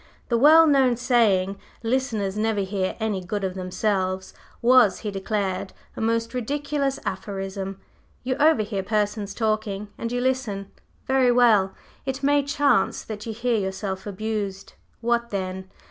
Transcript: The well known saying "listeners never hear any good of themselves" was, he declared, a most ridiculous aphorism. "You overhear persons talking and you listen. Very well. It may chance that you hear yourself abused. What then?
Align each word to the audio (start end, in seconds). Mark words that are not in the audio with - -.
The 0.29 0.37
well 0.39 0.65
known 0.65 0.97
saying 0.97 1.59
"listeners 1.83 2.35
never 2.35 2.61
hear 2.61 2.95
any 2.99 3.23
good 3.23 3.43
of 3.43 3.53
themselves" 3.53 4.33
was, 4.59 5.01
he 5.01 5.11
declared, 5.11 5.73
a 5.95 6.01
most 6.01 6.33
ridiculous 6.33 6.99
aphorism. 7.05 7.79
"You 8.23 8.35
overhear 8.37 8.81
persons 8.81 9.35
talking 9.35 9.89
and 9.99 10.11
you 10.11 10.19
listen. 10.19 10.71
Very 11.05 11.31
well. 11.31 11.75
It 12.03 12.23
may 12.23 12.41
chance 12.41 13.03
that 13.03 13.27
you 13.27 13.33
hear 13.33 13.59
yourself 13.59 14.07
abused. 14.07 14.73
What 15.01 15.29
then? 15.29 15.69